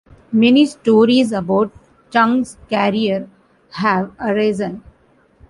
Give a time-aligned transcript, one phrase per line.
[0.31, 1.71] Many stories about
[2.09, 3.29] Chang's career
[3.69, 4.81] have arisen.